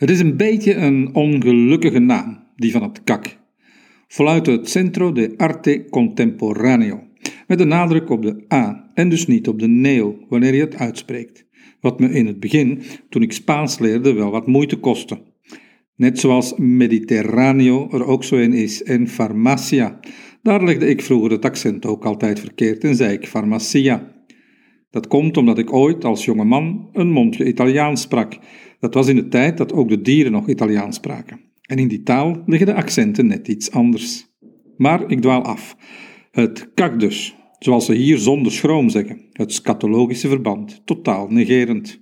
[0.00, 3.38] Het is een beetje een ongelukkige naam, die van het kak.
[4.08, 7.02] Voluit het Centro de Arte Contemporaneo,
[7.46, 10.76] met de nadruk op de A en dus niet op de neo wanneer je het
[10.76, 11.46] uitspreekt.
[11.80, 15.22] Wat me in het begin, toen ik Spaans leerde, wel wat moeite kostte.
[15.96, 20.00] Net zoals Mediterraneo er ook zo in is en Farmacia.
[20.42, 24.19] Daar legde ik vroeger het accent ook altijd verkeerd en zei ik Farmacia.
[24.90, 28.38] Dat komt omdat ik ooit als jonge man een mondje Italiaans sprak.
[28.80, 31.40] Dat was in de tijd dat ook de dieren nog Italiaans spraken.
[31.62, 34.26] En in die taal liggen de accenten net iets anders.
[34.76, 35.76] Maar ik dwaal af.
[36.30, 42.00] Het cactus, zoals ze hier zonder schroom zeggen, het scatologische verband, totaal negerend.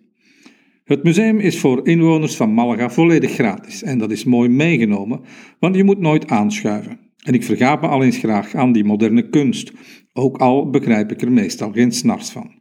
[0.84, 5.20] Het museum is voor inwoners van Malaga volledig gratis en dat is mooi meegenomen,
[5.58, 6.98] want je moet nooit aanschuiven.
[7.24, 9.72] En ik vergaap me al eens graag aan die moderne kunst,
[10.12, 12.57] ook al begrijp ik er meestal geen snars van.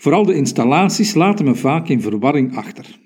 [0.00, 2.98] Vooral de installaties laten me vaak in verwarring achter.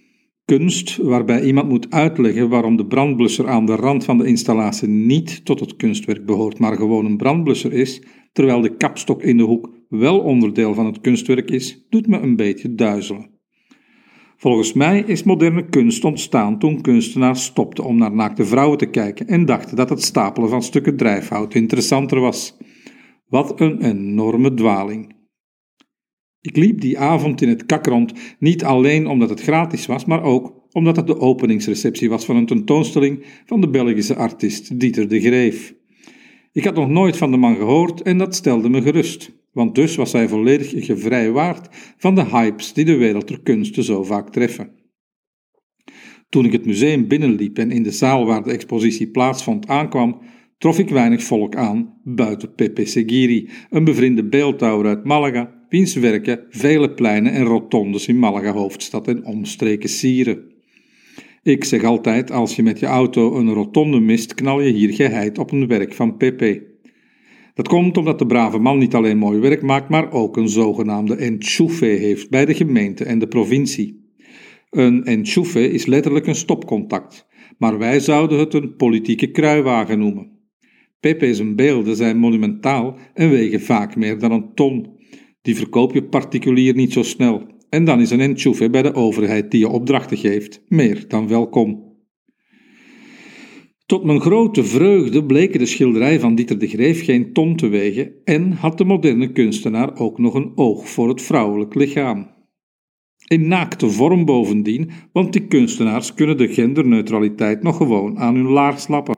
[0.44, 5.44] Kunst waarbij iemand moet uitleggen waarom de brandblusser aan de rand van de installatie niet
[5.44, 9.70] tot het kunstwerk behoort, maar gewoon een brandblusser is, terwijl de kapstok in de hoek
[9.88, 13.30] wel onderdeel van het kunstwerk is, doet me een beetje duizelen.
[14.36, 19.26] Volgens mij is moderne kunst ontstaan toen kunstenaars stopten om naar naakte vrouwen te kijken
[19.26, 22.56] en dachten dat het stapelen van stukken drijfhout interessanter was.
[23.28, 25.13] Wat een enorme dwaling.
[26.44, 30.22] Ik liep die avond in het kak rond, niet alleen omdat het gratis was, maar
[30.22, 35.20] ook omdat het de openingsreceptie was van een tentoonstelling van de Belgische artiest Dieter de
[35.20, 35.74] Greef.
[36.52, 39.96] Ik had nog nooit van de man gehoord en dat stelde me gerust, want dus
[39.96, 44.72] was hij volledig gevrijwaard van de hypes die de wereld der kunsten zo vaak treffen.
[46.28, 50.20] Toen ik het museum binnenliep en in de zaal waar de expositie plaatsvond aankwam,
[50.58, 56.46] trof ik weinig volk aan buiten Pepe Seguiri, een bevriende beeldhouwer uit Malaga wiens werken
[56.50, 60.52] vele pleinen en rotondes in Malaga hoofdstad en omstreken sieren.
[61.42, 65.38] Ik zeg altijd, als je met je auto een rotonde mist, knal je hier geheid
[65.38, 66.66] op een werk van Pepe.
[67.54, 71.16] Dat komt omdat de brave man niet alleen mooi werk maakt, maar ook een zogenaamde
[71.16, 74.12] enchufe heeft bij de gemeente en de provincie.
[74.70, 77.26] Een enchufe is letterlijk een stopcontact,
[77.58, 80.30] maar wij zouden het een politieke kruiwagen noemen.
[81.00, 84.93] Pepe's beelden zijn monumentaal en wegen vaak meer dan een ton.
[85.44, 87.46] Die verkoop je particulier niet zo snel.
[87.68, 91.92] En dan is een enchoufe bij de overheid die je opdrachten geeft meer dan welkom.
[93.86, 98.12] Tot mijn grote vreugde bleken de schilderij van Dieter de Greef geen ton te wegen
[98.24, 102.30] en had de moderne kunstenaar ook nog een oog voor het vrouwelijk lichaam.
[103.26, 108.82] In naakte vorm bovendien, want die kunstenaars kunnen de genderneutraliteit nog gewoon aan hun laars
[108.82, 109.16] slappen.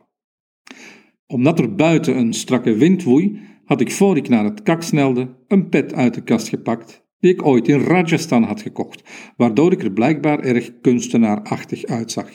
[1.26, 5.36] Omdat er buiten een strakke wind woei, had ik voor ik naar het kak snelde
[5.48, 9.02] een pet uit de kast gepakt die ik ooit in Rajasthan had gekocht,
[9.36, 12.30] waardoor ik er blijkbaar erg kunstenaarachtig uitzag.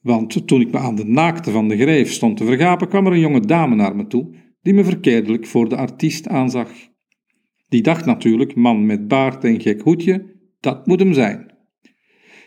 [0.00, 3.12] Want toen ik me aan de naakte van de greef stond te vergapen, kwam er
[3.12, 6.68] een jonge dame naar me toe, die me verkeerdelijk voor de artiest aanzag.
[7.68, 11.52] Die dacht natuurlijk, man met baard en gek hoedje, dat moet hem zijn.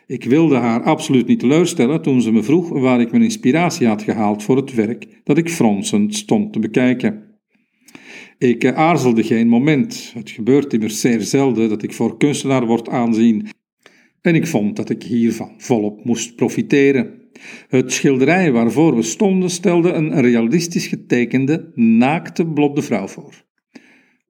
[0.08, 4.02] Ik wilde haar absoluut niet teleurstellen toen ze me vroeg waar ik mijn inspiratie had
[4.02, 7.27] gehaald voor het werk dat ik fronsend stond te bekijken.
[8.38, 10.12] Ik eh, aarzelde geen moment.
[10.14, 13.48] Het gebeurt immers zeer zelden dat ik voor kunstenaar word aanzien.
[14.22, 17.22] En ik vond dat ik hiervan volop moest profiteren.
[17.68, 23.46] Het schilderij waarvoor we stonden stelde een realistisch getekende, naakte blonde vrouw voor.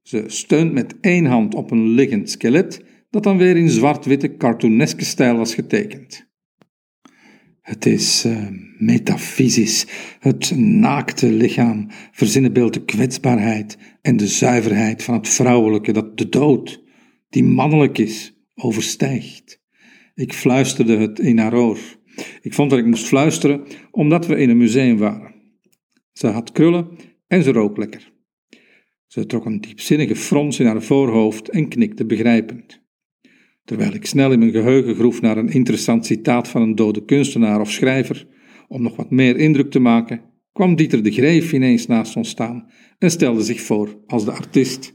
[0.02, 5.06] Ze steunt met één hand op een liggend skelet dat dan weer in zwart-witte cartooneske
[5.06, 6.27] stijl was getekend.
[7.68, 8.48] Het is uh,
[8.78, 9.88] metafysisch.
[10.20, 16.84] Het naakte lichaam verzinnenbeeldt de kwetsbaarheid en de zuiverheid van het vrouwelijke dat de dood,
[17.30, 19.62] die mannelijk is, overstijgt.
[20.16, 21.80] Ik fluisterde het in haar oor.
[22.42, 25.34] Ik vond dat ik moest fluisteren omdat we in een museum waren.
[26.14, 26.88] Ze had krullen
[27.28, 28.14] en ze rook lekker.
[29.08, 32.86] Ze trok een diepzinnige frons in haar voorhoofd en knikte begrijpend.
[33.68, 37.60] Terwijl ik snel in mijn geheugen groef naar een interessant citaat van een dode kunstenaar
[37.60, 38.28] of schrijver,
[38.68, 40.22] om nog wat meer indruk te maken,
[40.54, 44.94] kwam Dieter de Greef ineens naast ons staan en stelde zich voor als de artiest.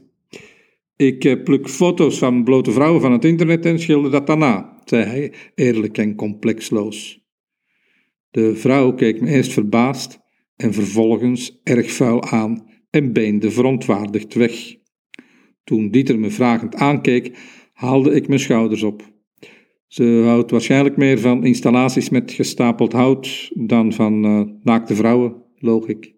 [0.95, 5.03] Ik eh, pluk foto's van blote vrouwen van het internet en schilder dat daarna, zei
[5.03, 7.25] hij, eerlijk en complexloos.
[8.29, 10.19] De vrouw keek me eerst verbaasd
[10.55, 14.75] en vervolgens erg vuil aan en beende verontwaardigd weg.
[15.63, 17.37] Toen Dieter me vragend aankeek,
[17.83, 19.01] haalde ik mijn schouders op.
[19.87, 25.35] Ze houdt waarschijnlijk meer van installaties met gestapeld hout dan van uh, naakte vrouwen,
[25.87, 26.12] ik.